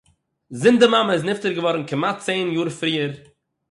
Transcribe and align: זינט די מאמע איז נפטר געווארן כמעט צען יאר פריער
זינט 0.59 0.79
די 0.79 0.87
מאמע 0.93 1.13
איז 1.13 1.23
נפטר 1.29 1.51
געווארן 1.57 1.85
כמעט 1.89 2.17
צען 2.25 2.47
יאר 2.55 2.69
פריער 2.79 3.11